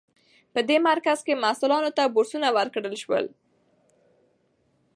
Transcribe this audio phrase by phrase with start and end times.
[0.53, 3.25] په دې مرکز کې محصلانو ته بورسونه ورکړل شول.